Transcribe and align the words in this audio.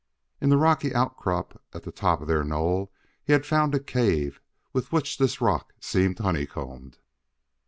In 0.41 0.49
the 0.49 0.57
rocky 0.57 0.95
outcrop 0.95 1.61
at 1.75 1.83
the 1.83 1.91
top 1.91 2.21
of 2.21 2.27
their 2.27 2.43
knoll 2.43 2.91
he 3.23 3.33
had 3.33 3.45
found 3.45 3.75
a 3.75 3.79
cave 3.79 4.41
with 4.73 4.91
which 4.91 5.19
this 5.19 5.39
rock 5.39 5.73
seemed 5.79 6.17
honeycombed. 6.17 6.97